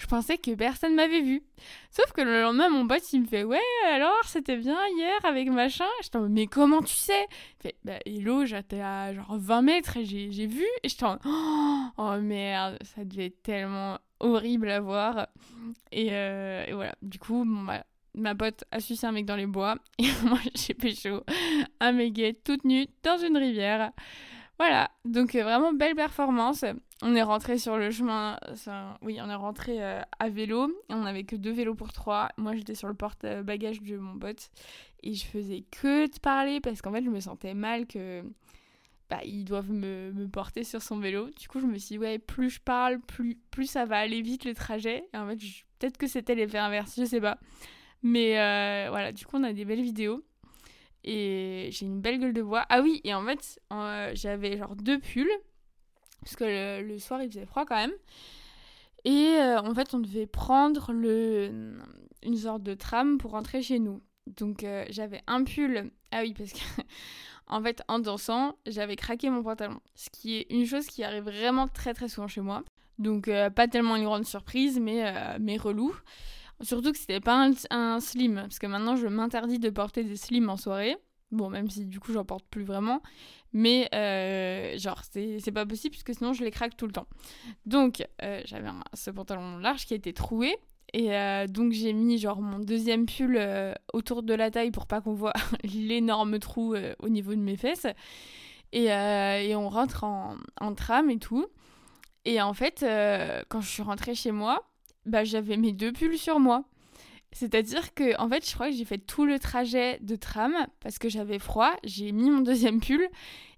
je 0.03 0.07
pensais 0.09 0.37
que 0.37 0.53
personne 0.57 0.97
m'avait 0.97 1.21
vu. 1.21 1.45
Sauf 1.93 2.13
que 2.13 2.23
le 2.23 2.43
lendemain, 2.43 2.69
mon 2.69 2.89
pote, 2.89 3.13
il 3.13 3.21
me 3.21 3.27
fait 3.27 3.45
Ouais, 3.45 3.61
alors, 3.89 4.25
c'était 4.25 4.57
bien 4.57 4.77
hier 4.97 5.15
avec 5.23 5.49
machin. 5.49 5.87
J'étais 6.03 6.17
en 6.17 6.29
Mais 6.29 6.47
comment 6.47 6.83
tu 6.83 6.95
sais? 6.95 7.27
Il 7.31 7.63
fait 7.63 7.77
Bah, 7.85 7.99
hello, 8.05 8.45
j'étais 8.45 8.81
à 8.81 9.15
genre 9.15 9.37
20 9.39 9.63
mètres 9.63 9.97
et 9.97 10.05
j'ai 10.05 10.47
vu. 10.47 10.67
Et 10.83 10.89
j'étais 10.89 11.05
en 11.05 11.19
Oh 11.97 12.17
merde, 12.21 12.79
ça 12.83 13.05
devait 13.05 13.27
être 13.27 13.43
tellement 13.45 13.99
horrible 14.19 14.71
à 14.71 14.81
voir. 14.81 15.29
Et, 15.93 16.09
euh, 16.11 16.67
voilà, 16.73 16.97
du 17.01 17.21
coup, 17.21 17.45
ma 17.45 18.35
pote 18.35 18.65
a 18.73 18.81
sucé 18.81 19.07
un 19.07 19.13
mec 19.13 19.25
dans 19.25 19.37
les 19.37 19.47
bois. 19.47 19.77
Et 20.01 20.11
moi, 20.25 20.41
j'ai 20.57 20.75
pécho 20.75 21.23
un 21.79 21.93
mec 21.93 22.13
gay 22.13 22.37
toute 22.45 22.65
nue 22.65 22.89
dans 23.05 23.19
une 23.19 23.37
rivière. 23.37 23.93
Voilà, 24.63 24.93
donc 25.05 25.35
euh, 25.35 25.43
vraiment 25.43 25.73
belle 25.73 25.97
performance. 25.97 26.65
On 27.03 27.17
est 27.17 27.23
rentré 27.25 27.59
sur 27.59 27.79
le 27.79 27.91
chemin, 27.91 28.39
oui, 29.03 29.19
on 29.21 29.29
est 29.29 29.35
rentré 29.35 29.83
euh, 29.83 30.01
à 30.21 30.29
vélo. 30.29 30.73
On 30.89 31.01
n'avait 31.01 31.25
que 31.25 31.35
deux 31.35 31.51
vélos 31.51 31.75
pour 31.75 31.93
trois. 31.93 32.29
Moi, 32.37 32.55
j'étais 32.55 32.77
sur 32.77 32.87
le 32.87 32.95
porte-bagages 32.95 33.83
de 33.83 33.97
mon 33.97 34.17
pote 34.17 34.51
et 35.03 35.15
je 35.15 35.27
faisais 35.27 35.65
que 35.73 36.07
de 36.07 36.21
parler 36.21 36.61
parce 36.61 36.81
qu'en 36.81 36.93
fait, 36.93 37.03
je 37.03 37.11
me 37.11 37.19
sentais 37.19 37.55
mal 37.55 37.89
que 37.89 38.23
bah, 39.11 39.19
ils 39.25 39.45
doivent 39.45 39.73
me, 39.73 40.29
porter 40.29 40.63
sur 40.63 40.81
son 40.81 41.01
vélo. 41.01 41.31
Du 41.31 41.49
coup, 41.49 41.59
je 41.59 41.67
me 41.67 41.77
suis 41.77 41.97
dit, 41.97 41.99
ouais, 41.99 42.21
plus 42.21 42.51
je 42.51 42.61
parle, 42.61 43.01
plus, 43.01 43.41
plus 43.51 43.67
ça 43.67 43.85
va 43.85 43.99
aller 43.99 44.23
vite 44.23 44.45
le 44.45 44.55
trajet. 44.55 45.09
Et 45.13 45.17
en 45.17 45.27
fait, 45.27 45.39
peut-être 45.81 45.99
que 45.99 46.07
c'était 46.07 46.37
l'effet 46.37 46.59
inverse, 46.59 46.95
je 46.97 47.05
sais 47.05 47.21
pas. 47.21 47.37
Mais 48.05 48.39
euh, 48.39 48.91
voilà, 48.91 49.11
du 49.11 49.27
coup, 49.27 49.39
on 49.39 49.43
a 49.43 49.53
des 49.53 49.65
belles 49.65 49.83
vidéos. 49.83 50.23
Et 51.05 51.69
j'ai 51.73 51.87
une 51.87 52.01
belle 52.01 52.19
gueule 52.19 52.33
de 52.33 52.43
bois. 52.43 52.65
Ah 52.69 52.81
oui, 52.81 53.01
et 53.05 53.15
en 53.15 53.25
fait, 53.25 53.61
euh, 53.73 54.13
j'avais 54.15 54.57
genre 54.57 54.77
deux 54.77 54.99
pulls. 54.99 55.31
Parce 56.21 56.37
que 56.37 56.81
le, 56.81 56.99
soir, 56.99 57.23
il 57.23 57.29
faisait 57.29 57.47
froid 57.47 57.65
quand 57.67 57.77
même. 57.77 57.93
Et 59.05 59.37
euh, 59.41 59.61
en 59.61 59.75
fait, 59.75 59.95
on 59.95 59.99
devait 59.99 60.27
prendre 60.27 60.93
le, 60.93 61.81
une 62.23 62.37
sorte 62.37 62.63
de 62.63 62.75
tram 62.75 63.19
pour 63.19 63.33
rentrer 63.33 63.63
chez 63.63 63.81
nous. 63.81 64.01
Donc 64.29 64.63
euh, 64.63 64.85
j'avais 64.91 65.23
un 65.27 65.43
pull. 65.43 65.91
Ah 66.13 66.21
oui, 66.23 66.35
parce 66.35 66.53
que 66.53 66.61
en 67.49 67.61
fait, 67.61 67.83
en 67.89 67.99
dansant, 67.99 68.57
j'avais 68.67 68.95
craqué 68.95 69.29
mon 69.31 69.43
pantalon. 69.43 69.81
Ce 69.97 70.09
qui 70.11 70.37
est 70.37 70.47
une 70.51 70.67
chose 70.67 70.87
qui 70.87 71.03
arrive 71.03 71.25
vraiment 71.25 71.67
très 71.67 71.95
très 71.95 72.09
souvent 72.09 72.29
chez 72.29 72.41
moi. 72.41 72.63
Donc 72.99 73.29
pas 73.57 73.67
tellement 73.67 73.97
une 73.97 74.05
grande 74.05 74.27
surprise, 74.27 74.79
mais, 74.79 75.13
mais 75.41 75.57
relou. 75.57 75.93
Surtout 76.63 76.93
que 76.93 76.99
c'était 76.99 77.21
pas 77.21 77.51
un, 77.71 78.01
slim, 78.01 78.37
parce 78.37 78.59
que 78.59 78.67
maintenant 78.67 78.97
je 78.97 79.09
m'interdis 79.09 79.59
de 79.59 79.71
porter 79.71 80.05
des 80.05 80.17
slims 80.17 80.49
en 80.49 80.57
soirée. 80.57 80.97
Bon, 81.33 81.49
même 81.49 81.71
si 81.71 81.87
du 81.87 81.99
coup 81.99 82.13
j'en 82.13 82.25
porte 82.25 82.45
plus 82.49 82.63
vraiment. 82.63 83.03
Mais 83.53 83.89
euh, 83.95 84.79
genre, 84.79 85.03
c'est 85.11 85.53
pas 85.53 85.67
possible 85.67 85.93
puisque 85.93 86.15
sinon 86.15 86.33
je 86.33 86.45
les 86.45 86.51
craque 86.51 86.77
tout 86.77 86.87
le 86.87 86.93
temps. 86.93 87.07
Donc, 87.67 88.07
euh, 88.23 88.41
j'avais 88.45 88.69
ce 88.95 89.11
pantalon 89.11 89.59
large 89.59 89.87
qui 89.87 89.95
était 89.95 90.13
troué. 90.13 90.57
Et 90.95 91.17
euh, 91.17 91.47
donc 91.47 91.73
j'ai 91.73 91.95
mis 91.95 92.19
genre 92.19 92.43
mon 92.43 92.59
deuxième 92.59 93.07
pull 93.07 93.41
autour 93.95 94.23
de 94.23 94.35
la 94.35 94.51
taille 94.51 94.71
pour 94.71 94.87
pas 94.87 95.01
qu'on 95.01 95.15
voit 95.15 95.33
l'énorme 95.65 96.39
trou 96.39 96.75
au 96.99 97.09
niveau 97.09 97.35
de 97.35 97.41
mes 97.41 97.57
fesses. 97.57 97.87
Et, 98.73 98.85
et 98.87 99.57
on 99.57 99.69
rentre 99.69 100.05
en, 100.05 100.37
en, 100.61 100.75
tram 100.75 101.11
et 101.11 101.19
tout. 101.19 101.47
Et 102.25 102.41
en 102.41 102.55
fait, 102.55 102.85
quand 103.49 103.61
je 103.61 103.69
suis 103.69 103.83
rentrée 103.83 104.15
chez 104.15 104.33
moi, 104.33 104.72
bah, 105.07 105.25
j'avais 105.25 105.57
mes 105.57 105.73
deux 105.73 105.93
pulls 105.93 106.19
sur 106.19 106.41
moi. 106.41 106.65
C'est-à-dire 107.33 107.95
que, 107.95 108.19
en 108.21 108.29
fait, 108.29 108.47
je 108.47 108.55
crois 108.55 108.69
que 108.69 108.77
j'ai 108.77 108.85
fait 108.85 108.99
tout 108.99 109.25
le 109.25 109.39
trajet 109.39 109.99
de 110.03 110.17
tram 110.17 110.55
parce 110.81 110.99
que 110.99 111.09
j'avais 111.09 111.39
froid. 111.39 111.73
J'ai 111.83 112.13
mis 112.13 112.31
mon 112.31 112.41
deuxième 112.41 112.81
pull 112.81 113.09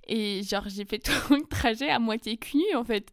et, 0.06 0.42
genre, 0.42 0.64
j'ai 0.68 0.84
fait 0.84 0.98
tout 1.28 1.34
le 1.34 1.46
trajet 1.46 1.90
à 1.90 1.98
moitié 1.98 2.36
cul 2.36 2.62
en 2.74 2.84
fait. 2.84 3.12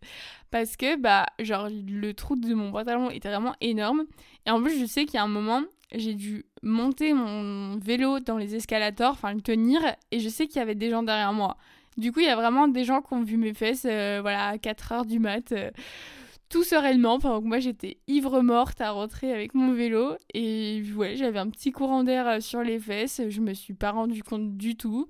Parce 0.51 0.77
que, 0.77 0.97
bah, 0.97 1.25
genre, 1.39 1.67
le 1.69 2.13
trou 2.13 2.35
de 2.35 2.53
mon 2.53 2.71
pantalon 2.71 3.09
était 3.09 3.29
vraiment 3.29 3.55
énorme. 3.61 4.05
Et 4.45 4.51
en 4.51 4.61
plus, 4.61 4.79
je 4.79 4.85
sais 4.85 5.05
qu'il 5.05 5.15
y 5.15 5.17
a 5.17 5.23
un 5.23 5.27
moment, 5.27 5.63
j'ai 5.93 6.13
dû 6.13 6.45
monter 6.61 7.13
mon 7.13 7.77
vélo 7.77 8.19
dans 8.19 8.37
les 8.37 8.55
escalators, 8.55 9.13
enfin, 9.13 9.33
le 9.33 9.41
tenir. 9.41 9.81
Et 10.11 10.19
je 10.19 10.29
sais 10.29 10.47
qu'il 10.47 10.57
y 10.57 10.61
avait 10.61 10.75
des 10.75 10.89
gens 10.89 11.03
derrière 11.03 11.33
moi. 11.33 11.57
Du 11.97 12.11
coup, 12.11 12.19
il 12.19 12.25
y 12.25 12.29
a 12.29 12.35
vraiment 12.35 12.67
des 12.67 12.83
gens 12.83 13.01
qui 13.01 13.13
ont 13.13 13.23
vu 13.23 13.37
mes 13.37 13.53
fesses, 13.53 13.85
euh, 13.89 14.19
voilà, 14.21 14.49
à 14.49 14.57
4 14.57 14.91
heures 14.91 15.05
du 15.05 15.19
mat. 15.19 15.51
Euh, 15.51 15.71
tout 16.51 16.63
sereinement. 16.63 17.17
Pendant 17.19 17.41
que 17.41 17.47
moi 17.47 17.59
j'étais 17.59 17.97
ivre 18.07 18.41
morte 18.41 18.81
à 18.81 18.91
rentrer 18.91 19.33
avec 19.33 19.55
mon 19.55 19.73
vélo. 19.73 20.15
Et 20.33 20.83
ouais 20.95 21.15
j'avais 21.15 21.39
un 21.39 21.49
petit 21.49 21.71
courant 21.71 22.03
d'air 22.03 22.27
euh, 22.27 22.39
sur 22.39 22.61
les 22.61 22.79
fesses. 22.79 23.21
Je 23.29 23.41
me 23.41 23.53
suis 23.53 23.73
pas 23.73 23.91
rendu 23.91 24.21
compte 24.21 24.57
du 24.57 24.75
tout. 24.75 25.07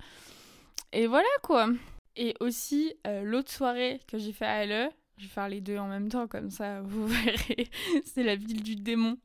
Et 0.93 1.07
voilà 1.07 1.27
quoi. 1.41 1.69
Et 2.15 2.35
aussi 2.39 2.93
euh, 3.07 3.23
l'autre 3.23 3.51
soirée 3.51 3.99
que 4.07 4.17
j'ai 4.17 4.31
fait 4.31 4.45
à 4.45 4.65
LE 4.65 4.89
je 5.17 5.27
vais 5.27 5.33
faire 5.33 5.49
les 5.49 5.61
deux 5.61 5.77
en 5.77 5.87
même 5.87 6.09
temps 6.09 6.27
comme 6.27 6.49
ça 6.49 6.81
vous 6.85 7.07
verrez. 7.07 7.69
C'est 8.05 8.23
la 8.23 8.35
ville 8.35 8.63
du 8.63 8.75
démon. 8.75 9.17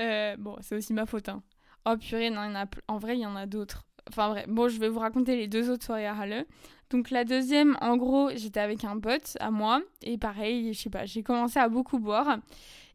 Euh, 0.00 0.36
bon 0.36 0.56
c'est 0.60 0.76
aussi 0.76 0.92
ma 0.92 1.06
faute 1.06 1.28
hein. 1.28 1.42
oh 1.86 1.96
purée 1.96 2.30
non 2.30 2.44
il 2.44 2.52
y 2.52 2.56
en 2.56 2.62
a 2.62 2.66
en 2.88 2.98
vrai 2.98 3.16
il 3.16 3.20
y 3.20 3.26
en 3.26 3.36
a 3.36 3.46
d'autres. 3.46 3.86
Enfin 4.08 4.30
bref 4.30 4.46
bon 4.48 4.68
je 4.68 4.78
vais 4.78 4.88
vous 4.88 5.00
raconter 5.00 5.36
les 5.36 5.48
deux 5.48 5.70
autres 5.70 5.84
soirées 5.84 6.06
à 6.06 6.16
Halle 6.16 6.46
donc 6.90 7.10
la 7.10 7.24
deuxième, 7.24 7.76
en 7.80 7.96
gros, 7.96 8.30
j'étais 8.34 8.60
avec 8.60 8.84
un 8.84 8.98
pote 8.98 9.36
à 9.40 9.50
moi 9.50 9.82
et 10.02 10.16
pareil, 10.16 10.72
je 10.72 10.80
sais 10.80 10.90
pas, 10.90 11.04
j'ai 11.04 11.22
commencé 11.22 11.58
à 11.58 11.68
beaucoup 11.68 11.98
boire 11.98 12.38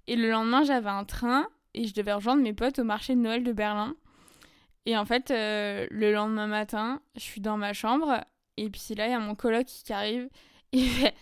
et 0.08 0.16
le 0.16 0.30
lendemain 0.30 0.64
j'avais 0.64 0.90
un 0.90 1.04
train 1.04 1.48
et 1.74 1.86
je 1.86 1.94
devais 1.94 2.14
rejoindre 2.14 2.42
mes 2.42 2.54
potes 2.54 2.80
au 2.80 2.84
marché 2.84 3.16
de 3.16 3.20
Noël 3.20 3.44
de 3.44 3.52
Berlin. 3.52 3.96
Et 4.86 4.98
en 4.98 5.06
fait, 5.06 5.32
euh, 5.32 5.88
le 5.92 6.12
lendemain 6.12 6.48
matin, 6.48 7.02
je 7.16 7.22
suis 7.22 7.40
dans 7.40 7.58
ma 7.58 7.74
chambre 7.74 8.22
et 8.58 8.70
puis 8.70 8.96
là 8.96 9.08
il 9.08 9.12
y 9.12 9.16
a 9.16 9.20
mon 9.20 9.36
coloc 9.36 9.66
qui 9.66 9.94
arrive, 9.94 10.28
il 10.72 10.90
fait 10.90 11.14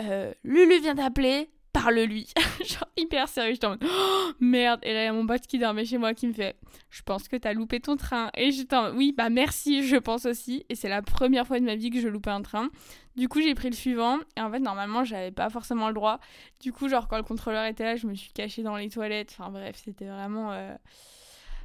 euh, 0.00 0.32
Lulu 0.44 0.80
vient 0.80 0.94
d'appeler, 0.94 1.50
parle-lui. 1.72 2.28
genre 2.64 2.88
hyper 2.96 3.28
sérieux, 3.28 3.52
j'étais 3.52 3.66
en 3.66 3.70
mode 3.70 3.84
oh, 3.84 4.30
merde. 4.40 4.80
Et 4.82 4.92
là, 4.92 5.02
il 5.02 5.06
y 5.06 5.08
a 5.08 5.12
mon 5.12 5.26
pote 5.26 5.42
qui 5.42 5.58
dormait 5.58 5.84
chez 5.84 5.98
moi 5.98 6.14
qui 6.14 6.26
me 6.26 6.32
fait 6.32 6.56
Je 6.90 7.02
pense 7.02 7.28
que 7.28 7.36
t'as 7.36 7.52
loupé 7.52 7.80
ton 7.80 7.96
train. 7.96 8.30
Et 8.36 8.50
j'étais 8.50 8.76
en 8.76 8.94
Oui, 8.94 9.12
bah 9.16 9.30
merci, 9.30 9.86
je 9.86 9.96
pense 9.96 10.26
aussi. 10.26 10.64
Et 10.68 10.74
c'est 10.74 10.88
la 10.88 11.02
première 11.02 11.46
fois 11.46 11.58
de 11.58 11.64
ma 11.64 11.74
vie 11.74 11.90
que 11.90 12.00
je 12.00 12.08
loupais 12.08 12.30
un 12.30 12.42
train. 12.42 12.70
Du 13.16 13.28
coup, 13.28 13.40
j'ai 13.40 13.54
pris 13.54 13.70
le 13.70 13.76
suivant. 13.76 14.18
Et 14.36 14.40
en 14.40 14.50
fait, 14.50 14.60
normalement, 14.60 15.04
j'avais 15.04 15.32
pas 15.32 15.50
forcément 15.50 15.88
le 15.88 15.94
droit. 15.94 16.20
Du 16.60 16.72
coup, 16.72 16.88
genre, 16.88 17.08
quand 17.08 17.16
le 17.16 17.22
contrôleur 17.22 17.64
était 17.64 17.84
là, 17.84 17.96
je 17.96 18.06
me 18.06 18.14
suis 18.14 18.32
cachée 18.32 18.62
dans 18.62 18.76
les 18.76 18.88
toilettes. 18.88 19.34
Enfin, 19.38 19.50
bref, 19.50 19.80
c'était 19.84 20.06
vraiment, 20.06 20.52
euh, 20.52 20.74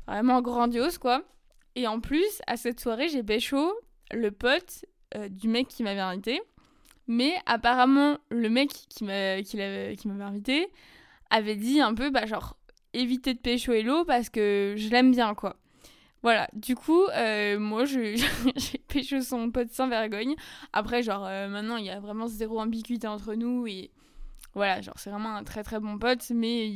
vraiment 0.07 0.41
grandiose, 0.41 0.97
quoi. 0.97 1.23
Et 1.75 1.87
en 1.87 1.99
plus, 1.99 2.41
à 2.47 2.57
cette 2.57 2.79
soirée, 2.79 3.07
j'ai 3.09 3.23
pécho 3.23 3.71
le 4.11 4.31
pote 4.31 4.85
euh, 5.15 5.29
du 5.29 5.47
mec 5.47 5.67
qui 5.67 5.83
m'avait 5.83 5.99
invité. 5.99 6.41
Mais 7.07 7.35
apparemment, 7.45 8.17
le 8.29 8.49
mec 8.49 8.69
qui 8.89 9.03
m'avait 9.03 9.43
invité 10.21 10.69
avait 11.29 11.55
dit 11.55 11.79
un 11.79 11.93
peu, 11.93 12.09
bah, 12.09 12.25
genre, 12.25 12.57
éviter 12.93 13.33
de 13.33 13.39
pécho 13.39 13.73
Hello 13.73 14.05
parce 14.05 14.29
que 14.29 14.75
je 14.77 14.89
l'aime 14.89 15.11
bien, 15.11 15.33
quoi. 15.35 15.57
Voilà, 16.23 16.49
du 16.53 16.75
coup, 16.75 17.05
euh, 17.15 17.59
moi, 17.59 17.85
j'ai 17.85 18.15
pécho 18.87 19.21
son 19.21 19.51
pote 19.51 19.71
sans 19.71 19.87
vergogne. 19.87 20.35
Après, 20.73 21.03
genre, 21.03 21.25
euh, 21.25 21.47
maintenant, 21.47 21.77
il 21.77 21.85
y 21.85 21.89
a 21.89 21.99
vraiment 21.99 22.27
zéro 22.27 22.59
ambiguïté 22.59 23.07
entre 23.07 23.35
nous 23.35 23.67
et 23.67 23.91
voilà, 24.53 24.81
genre, 24.81 24.95
c'est 24.97 25.11
vraiment 25.11 25.35
un 25.35 25.43
très 25.43 25.63
très 25.63 25.79
bon 25.79 25.99
pote, 25.99 26.27
mais 26.31 26.69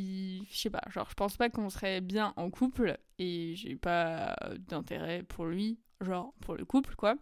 je 0.52 0.58
sais 0.58 0.70
pas, 0.70 0.84
genre, 0.90 1.08
je 1.10 1.16
pense 1.16 1.36
pas 1.36 1.50
qu'on 1.50 1.70
serait 1.70 2.00
bien 2.00 2.32
en 2.36 2.52
couple 2.52 2.98
et 3.18 3.54
j'ai 3.56 3.76
pas 3.76 4.36
d'intérêt 4.70 5.24
pour 5.24 5.46
lui, 5.46 5.80
genre, 6.00 6.34
pour 6.42 6.56
le 6.56 6.64
couple, 6.64 6.96
quoi. 6.96 7.16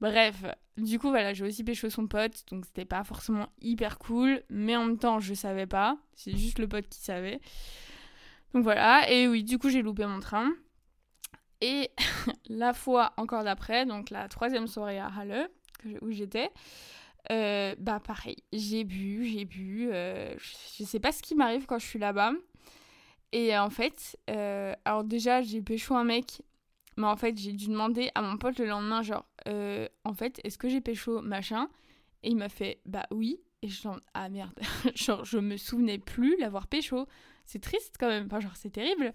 Bref, 0.00 0.44
du 0.76 0.98
coup, 0.98 1.08
voilà, 1.08 1.32
j'ai 1.32 1.44
aussi 1.44 1.64
pécho 1.64 1.88
son 1.88 2.06
pote, 2.06 2.44
donc 2.50 2.66
c'était 2.66 2.84
pas 2.84 3.02
forcément 3.04 3.48
hyper 3.60 3.98
cool, 3.98 4.42
mais 4.50 4.76
en 4.76 4.84
même 4.84 4.98
temps, 4.98 5.20
je 5.20 5.32
savais 5.34 5.66
pas, 5.66 5.96
c'est 6.14 6.36
juste 6.36 6.58
le 6.58 6.68
pote 6.68 6.88
qui 6.88 7.00
savait. 7.00 7.40
Donc 8.52 8.62
voilà, 8.62 9.10
et 9.10 9.26
oui, 9.28 9.42
du 9.42 9.58
coup, 9.58 9.70
j'ai 9.70 9.82
loupé 9.82 10.04
mon 10.06 10.20
train. 10.20 10.52
Et 11.60 11.90
la 12.48 12.74
fois 12.74 13.14
encore 13.16 13.44
d'après, 13.44 13.86
donc 13.86 14.10
la 14.10 14.28
troisième 14.28 14.66
soirée 14.66 14.98
à 14.98 15.06
Halle, 15.08 15.48
où 16.02 16.10
j'étais, 16.10 16.50
euh, 17.32 17.74
bah 17.78 18.00
pareil, 18.00 18.36
j'ai 18.52 18.84
bu, 18.84 19.26
j'ai 19.26 19.44
bu, 19.44 19.88
euh, 19.92 20.34
je 20.38 20.84
sais 20.84 21.00
pas 21.00 21.12
ce 21.12 21.22
qui 21.22 21.34
m'arrive 21.34 21.66
quand 21.66 21.78
je 21.78 21.86
suis 21.86 21.98
là-bas. 21.98 22.32
Et 23.32 23.56
en 23.58 23.70
fait, 23.70 24.16
euh, 24.30 24.74
alors 24.84 25.04
déjà, 25.04 25.42
j'ai 25.42 25.60
pécho 25.60 25.94
un 25.94 26.04
mec 26.04 26.42
mais 26.96 27.06
en 27.06 27.16
fait, 27.16 27.36
j'ai 27.38 27.52
dû 27.52 27.68
demander 27.68 28.10
à 28.14 28.22
mon 28.22 28.36
pote 28.38 28.58
le 28.58 28.66
lendemain, 28.66 29.02
genre, 29.02 29.26
euh, 29.48 29.88
en 30.04 30.14
fait, 30.14 30.40
est-ce 30.44 30.58
que 30.58 30.68
j'ai 30.68 30.80
pécho 30.80 31.20
machin? 31.20 31.68
Et 32.22 32.30
il 32.30 32.36
m'a 32.36 32.48
fait, 32.48 32.80
bah 32.86 33.06
oui. 33.10 33.40
Et 33.62 33.68
je 33.68 33.82
genre, 33.82 34.00
ah 34.14 34.28
merde, 34.28 34.58
je 34.94 35.38
me 35.38 35.56
souvenais 35.56 35.98
plus 35.98 36.36
l'avoir 36.38 36.66
pécho. 36.66 37.06
C'est 37.44 37.60
triste 37.60 37.96
quand 37.98 38.08
même, 38.08 38.26
enfin, 38.26 38.40
genre, 38.40 38.56
c'est 38.56 38.70
terrible. 38.70 39.12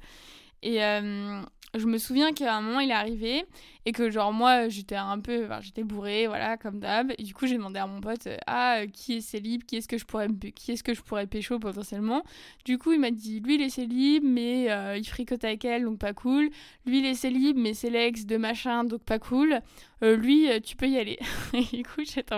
Et, 0.64 0.84
euh, 0.84 1.42
je 1.74 1.86
me 1.86 1.98
souviens 1.98 2.34
qu'à 2.34 2.56
un 2.56 2.62
moment 2.62 2.82
il 2.82 2.90
est 2.90 2.94
arrivé 2.94 3.46
et 3.86 3.94
que 3.94 4.10
genre 4.10 4.34
moi 4.34 4.68
j'étais 4.68 4.96
un 4.96 5.20
peu 5.20 5.46
enfin, 5.46 5.62
j'étais 5.62 5.84
bourrée 5.84 6.28
voilà 6.28 6.58
comme 6.58 6.80
d'hab. 6.80 7.14
Et 7.18 7.24
du 7.24 7.34
coup 7.34 7.48
j'ai 7.48 7.56
demandé 7.56 7.80
à 7.80 7.88
mon 7.88 8.02
pote 8.02 8.28
ah 8.46 8.82
qui 8.92 9.14
est 9.14 9.22
célib 9.22 9.64
qui 9.64 9.78
est-ce 9.78 9.88
que 9.88 9.98
je 9.98 10.06
pourrais 10.06 10.28
qui 10.54 10.74
est-ce 10.74 10.84
que 10.84 10.94
je 10.94 11.02
pourrais 11.02 11.28
pécho 11.28 11.60
potentiellement 11.60 12.24
du 12.66 12.78
coup 12.78 12.92
il 12.92 13.00
m'a 13.00 13.12
dit 13.12 13.40
lui 13.40 13.56
il 13.56 13.62
est 13.62 13.70
célib 13.70 14.24
mais 14.24 14.70
euh, 14.70 14.98
il 14.98 15.06
fricote 15.06 15.44
avec 15.46 15.64
elle 15.64 15.86
donc 15.86 16.00
pas 16.00 16.14
cool. 16.14 16.50
Lui 16.86 17.00
il 17.00 17.06
est 17.06 17.16
célib 17.16 17.58
mais 17.58 17.74
c'est 17.74 17.90
l'ex 17.90 18.26
de 18.26 18.36
machin 18.36 18.84
donc 18.84 19.04
pas 19.04 19.20
cool. 19.20 19.62
Euh, 20.04 20.18
lui 20.18 20.52
euh, 20.52 20.60
tu 20.60 20.76
peux 20.76 20.90
y 20.90 20.98
aller 20.98 21.20
et 21.54 21.64
du 21.64 21.84
coup 21.84 22.02
j'étais 22.04 22.36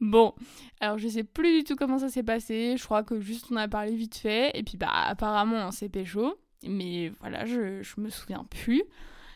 bon. 0.00 0.34
Alors 0.80 0.98
je 0.98 1.08
sais 1.08 1.24
plus 1.24 1.60
du 1.60 1.64
tout 1.64 1.76
comment 1.76 1.98
ça 1.98 2.10
s'est 2.10 2.22
passé. 2.22 2.76
Je 2.76 2.84
crois 2.84 3.02
que 3.02 3.18
juste 3.18 3.46
on 3.50 3.56
a 3.56 3.66
parlé 3.66 3.94
vite 3.94 4.16
fait. 4.16 4.50
Et 4.54 4.62
puis 4.62 4.76
bah 4.76 4.90
apparemment 4.92 5.68
on 5.68 5.70
s'est 5.70 5.88
pécho 5.88 6.36
mais 6.68 7.12
voilà, 7.20 7.44
je, 7.44 7.82
je 7.82 8.00
me 8.00 8.08
souviens 8.08 8.44
plus. 8.44 8.82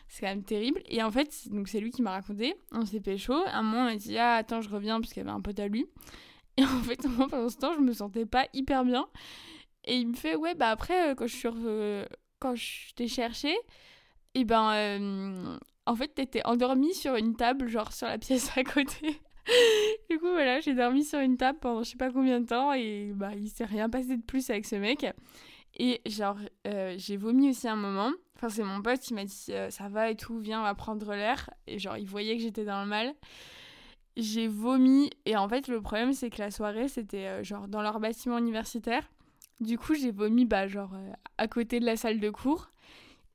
C'est 0.07 0.21
quand 0.21 0.27
même 0.27 0.43
terrible. 0.43 0.81
Et 0.85 1.03
en 1.03 1.11
fait, 1.11 1.49
donc 1.49 1.67
c'est 1.67 1.79
lui 1.79 1.91
qui 1.91 2.01
m'a 2.01 2.11
raconté. 2.11 2.55
On 2.71 2.85
s'est 2.85 3.01
pécho. 3.01 3.33
À 3.33 3.57
un 3.57 3.61
moment, 3.61 3.89
il 3.89 3.93
m'a 3.93 3.99
dit 3.99 4.17
Ah, 4.17 4.35
attends, 4.35 4.61
je 4.61 4.69
reviens, 4.69 4.99
parce 4.99 5.13
qu'il 5.13 5.21
y 5.21 5.25
avait 5.25 5.35
un 5.35 5.41
pote 5.41 5.59
à 5.59 5.67
lui. 5.67 5.85
Et 6.57 6.63
en 6.63 6.81
fait, 6.81 7.01
pendant 7.29 7.49
ce 7.49 7.57
temps, 7.57 7.73
je 7.73 7.81
me 7.81 7.93
sentais 7.93 8.25
pas 8.25 8.47
hyper 8.53 8.85
bien. 8.85 9.07
Et 9.85 9.97
il 9.97 10.09
me 10.09 10.15
fait 10.15 10.35
Ouais, 10.35 10.55
bah 10.55 10.69
après, 10.69 11.11
euh, 11.11 11.15
quand 11.15 11.27
je 11.27 11.35
suis 11.35 11.49
quand 12.39 12.55
je 12.55 12.93
t'ai 12.93 13.07
cherché, 13.07 13.55
et 14.35 14.45
ben, 14.45 14.71
euh, 14.73 15.57
en 15.87 15.95
fait, 15.95 16.09
t'étais 16.09 16.45
endormie 16.45 16.93
sur 16.93 17.15
une 17.15 17.35
table, 17.35 17.67
genre 17.67 17.91
sur 17.91 18.07
la 18.07 18.17
pièce 18.17 18.51
à 18.55 18.63
côté. 18.63 19.19
du 20.09 20.19
coup, 20.19 20.29
voilà, 20.29 20.59
j'ai 20.59 20.73
dormi 20.73 21.03
sur 21.03 21.19
une 21.19 21.37
table 21.37 21.59
pendant 21.59 21.83
je 21.83 21.91
sais 21.91 21.97
pas 21.97 22.11
combien 22.11 22.39
de 22.39 22.45
temps. 22.45 22.73
Et 22.73 23.11
bah, 23.15 23.31
il 23.35 23.49
s'est 23.49 23.65
rien 23.65 23.89
passé 23.89 24.17
de 24.17 24.21
plus 24.21 24.49
avec 24.49 24.65
ce 24.65 24.75
mec. 24.75 25.05
Et 25.77 26.01
genre, 26.07 26.37
euh, 26.65 26.95
j'ai 26.97 27.17
vomi 27.17 27.49
aussi 27.49 27.67
un 27.67 27.75
moment. 27.75 28.11
Enfin, 28.35 28.49
c'est 28.49 28.63
mon 28.63 28.81
pote 28.81 28.99
qui 28.99 29.13
m'a 29.13 29.25
dit 29.25 29.45
euh, 29.49 29.69
ça 29.69 29.89
va 29.89 30.09
et 30.09 30.15
tout, 30.15 30.39
viens, 30.39 30.59
on 30.59 30.63
va 30.63 30.73
prendre 30.75 31.13
l'air. 31.13 31.49
Et 31.67 31.77
genre, 31.77 31.97
il 31.97 32.07
voyait 32.07 32.35
que 32.35 32.41
j'étais 32.41 32.65
dans 32.65 32.81
le 32.81 32.87
mal. 32.87 33.13
J'ai 34.15 34.47
vomi. 34.47 35.11
Et 35.25 35.37
en 35.37 35.47
fait, 35.47 35.67
le 35.67 35.81
problème, 35.81 36.13
c'est 36.13 36.31
que 36.31 36.39
la 36.39 36.49
soirée, 36.49 36.87
c'était 36.87 37.27
euh, 37.27 37.43
genre 37.43 37.67
dans 37.67 37.83
leur 37.83 37.99
bâtiment 37.99 38.39
universitaire. 38.39 39.07
Du 39.59 39.77
coup, 39.77 39.93
j'ai 39.93 40.11
vomi, 40.11 40.45
bah, 40.45 40.67
genre, 40.67 40.95
à 41.37 41.47
côté 41.47 41.79
de 41.79 41.85
la 41.85 41.95
salle 41.95 42.19
de 42.19 42.29
cours. 42.29 42.71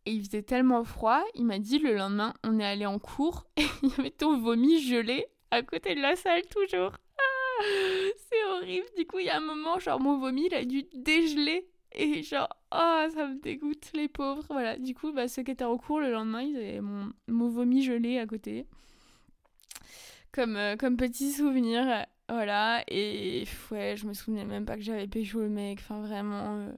Et 0.04 0.12
il 0.12 0.24
faisait 0.24 0.42
tellement 0.42 0.82
froid, 0.82 1.22
il 1.36 1.44
m'a 1.44 1.60
dit 1.60 1.78
le 1.78 1.94
lendemain, 1.94 2.34
on 2.42 2.58
est 2.58 2.64
allé 2.64 2.86
en 2.86 2.98
cours 2.98 3.46
et 3.56 3.62
il 3.84 3.90
y 3.90 4.00
avait 4.00 4.10
ton 4.10 4.36
vomi 4.36 4.82
gelé 4.82 5.26
à 5.52 5.62
côté 5.62 5.94
de 5.94 6.00
la 6.00 6.16
salle, 6.16 6.42
toujours. 6.46 6.96
Ah, 7.18 7.64
c'est 8.16 8.44
horrible. 8.50 8.86
Du 8.96 9.06
coup, 9.06 9.20
il 9.20 9.26
y 9.26 9.30
a 9.30 9.36
un 9.36 9.40
moment, 9.40 9.78
genre, 9.78 10.00
mon 10.00 10.18
vomi, 10.18 10.46
il 10.46 10.54
a 10.54 10.64
dû 10.64 10.84
dégeler 10.94 11.68
et 11.94 12.22
genre, 12.22 12.48
oh, 12.72 13.06
ça 13.14 13.26
me 13.26 13.40
dégoûte, 13.40 13.90
les 13.94 14.08
pauvres. 14.08 14.44
Voilà, 14.48 14.78
du 14.78 14.94
coup, 14.94 15.12
bah, 15.12 15.28
ceux 15.28 15.42
qui 15.42 15.50
étaient 15.50 15.64
en 15.64 15.76
cours 15.78 16.00
le 16.00 16.10
lendemain, 16.10 16.42
ils 16.42 16.56
avaient 16.56 16.80
mon, 16.80 17.12
mon 17.28 17.48
vomi 17.48 17.82
gelé 17.82 18.18
à 18.18 18.26
côté. 18.26 18.66
Comme, 20.32 20.56
euh, 20.56 20.76
comme 20.76 20.96
petit 20.96 21.32
souvenir, 21.32 22.06
voilà. 22.28 22.82
Et 22.88 23.44
ouais, 23.70 23.96
je 23.96 24.06
me 24.06 24.14
souvenais 24.14 24.44
même 24.44 24.64
pas 24.64 24.76
que 24.76 24.82
j'avais 24.82 25.06
pécho 25.06 25.40
le 25.40 25.48
mec. 25.50 25.80
Enfin, 25.80 26.00
vraiment, 26.00 26.56
euh, 26.56 26.72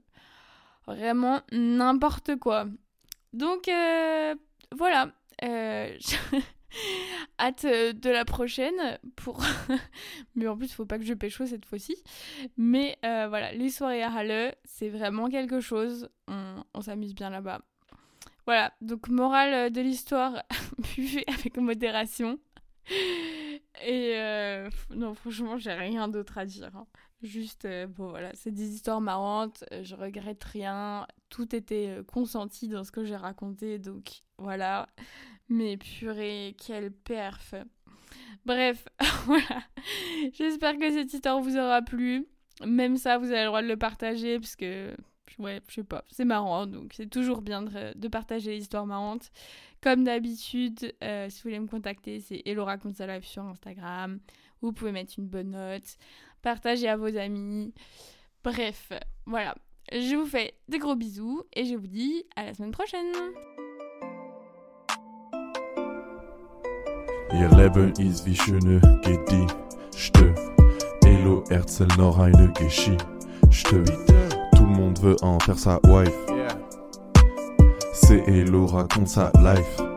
vraiment 0.87 1.41
n'importe 1.51 2.35
quoi. 2.37 2.65
Donc, 3.33 3.67
euh, 3.67 4.35
voilà. 4.75 5.11
Hâte 7.37 7.65
euh, 7.65 7.93
de 7.93 8.09
la 8.09 8.23
prochaine 8.23 8.97
pour. 9.15 9.43
Mais 10.35 10.47
en 10.47 10.57
plus, 10.57 10.71
faut 10.73 10.85
pas 10.85 10.97
que 10.97 11.05
je 11.05 11.13
pécho 11.13 11.45
cette 11.45 11.65
fois-ci. 11.65 11.95
Mais 12.57 12.97
euh, 13.03 13.27
voilà, 13.27 13.51
les 13.51 13.69
soirées 13.69 14.03
à 14.03 14.11
Halle, 14.11 14.55
c'est 14.63 14.89
vraiment 14.89 15.29
quelque 15.29 15.59
chose. 15.59 16.09
On, 16.27 16.81
s'amuse 16.81 17.13
bien 17.13 17.29
là-bas. 17.29 17.61
Voilà, 18.45 18.73
donc 18.81 19.09
morale 19.09 19.53
euh, 19.53 19.69
de 19.69 19.81
l'histoire, 19.81 20.43
buvez 20.95 21.25
avec 21.27 21.57
modération. 21.57 22.39
Et 23.85 24.15
non, 24.91 25.15
franchement, 25.15 25.57
j'ai 25.57 25.73
rien 25.73 26.07
d'autre 26.07 26.37
à 26.37 26.45
dire. 26.45 26.69
Hein. 26.75 26.85
Juste, 27.23 27.67
bon 27.97 28.09
voilà, 28.09 28.29
c'est 28.35 28.51
des 28.51 28.75
histoires 28.75 29.01
marrantes, 29.01 29.63
je 29.81 29.95
regrette 29.95 30.43
rien, 30.43 31.07
tout 31.29 31.55
était 31.55 31.97
consenti 32.05 32.67
dans 32.67 32.83
ce 32.83 32.91
que 32.91 33.03
j'ai 33.03 33.15
raconté, 33.15 33.79
donc 33.79 34.21
voilà. 34.37 34.87
Mais 35.49 35.77
purée, 35.77 36.55
quelle 36.65 36.91
perf. 36.91 37.53
Bref, 38.45 38.87
voilà. 39.25 39.63
J'espère 40.33 40.77
que 40.77 40.91
cette 40.91 41.13
histoire 41.13 41.39
vous 41.39 41.57
aura 41.57 41.81
plu. 41.81 42.25
Même 42.65 42.97
ça, 42.97 43.17
vous 43.17 43.31
avez 43.31 43.41
le 43.41 43.47
droit 43.47 43.61
de 43.61 43.67
le 43.67 43.77
partager 43.77 44.39
parce 44.39 44.55
que, 44.55 44.95
ouais, 45.39 45.61
je 45.67 45.75
sais 45.75 45.83
pas, 45.83 46.05
c'est 46.09 46.25
marrant. 46.25 46.65
Donc, 46.67 46.93
c'est 46.93 47.09
toujours 47.09 47.41
bien 47.41 47.63
de, 47.63 48.07
partager 48.07 48.51
les 48.51 48.61
histoires 48.61 48.85
marrantes. 48.85 49.31
Comme 49.81 50.03
d'habitude, 50.03 50.93
euh, 51.03 51.29
si 51.29 51.41
vous 51.41 51.49
voulez 51.49 51.59
me 51.59 51.67
contacter, 51.67 52.19
c'est 52.19 52.41
Hello 52.45 52.65
sur 53.21 53.43
Instagram. 53.43 54.19
Vous 54.61 54.71
pouvez 54.71 54.91
mettre 54.91 55.13
une 55.17 55.27
bonne 55.27 55.51
note, 55.51 55.97
partager 56.41 56.87
à 56.87 56.97
vos 56.97 57.15
amis. 57.17 57.73
Bref, 58.43 58.91
voilà. 59.25 59.55
Je 59.91 60.15
vous 60.15 60.25
fais 60.25 60.55
des 60.67 60.79
gros 60.79 60.95
bisous 60.95 61.43
et 61.53 61.65
je 61.65 61.75
vous 61.75 61.87
dis 61.87 62.23
à 62.35 62.45
la 62.45 62.53
semaine 62.53 62.71
prochaine. 62.71 63.11
Ihr 67.37 67.49
Leben 67.49 67.91
ist 67.97 68.25
wie 68.25 68.35
schöne 68.35 68.79
Gedichte. 69.03 70.33
Hello 71.03 71.43
erzähl 71.49 71.87
noch 71.97 72.17
eine 72.17 72.51
Geschichte. 72.53 73.83
Tout 74.55 74.61
le 74.61 74.65
monde 74.65 74.97
veut 75.01 75.21
en 75.21 75.37
faire 75.41 75.57
sa 75.57 75.79
wife. 75.83 76.13
C'est 77.93 78.25
Hello 78.25 78.65
raconte 78.65 79.09
sa 79.09 79.31
life. 79.41 79.94